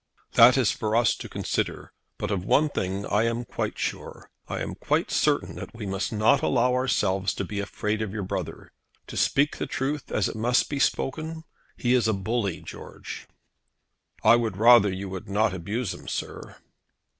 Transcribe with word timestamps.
"That 0.33 0.57
is 0.57 0.71
for 0.71 0.95
us 0.95 1.13
to 1.15 1.29
consider; 1.29 1.93
but 2.17 2.31
of 2.31 2.43
one 2.43 2.69
thing 2.69 3.05
I 3.05 3.25
am 3.25 3.45
quite 3.45 3.77
sure. 3.77 4.31
I 4.47 4.61
am 4.61 4.73
quite 4.73 5.11
certain 5.11 5.53
that 5.57 5.75
we 5.75 5.85
must 5.85 6.11
not 6.11 6.41
allow 6.41 6.73
ourselves 6.73 7.35
to 7.35 7.45
be 7.45 7.59
afraid 7.59 8.01
of 8.01 8.11
your 8.11 8.23
brother. 8.23 8.71
To 9.05 9.15
speak 9.15 9.57
the 9.57 9.67
truth, 9.67 10.11
as 10.11 10.27
it 10.27 10.35
must 10.35 10.69
be 10.71 10.79
spoken, 10.79 11.43
he 11.77 11.93
is 11.93 12.07
a 12.07 12.13
bully, 12.13 12.63
George." 12.63 13.27
"I 14.23 14.37
would 14.37 14.57
rather 14.57 14.91
you 14.91 15.07
would 15.09 15.29
not 15.29 15.53
abuse 15.53 15.93
him, 15.93 16.07
sir." 16.07 16.55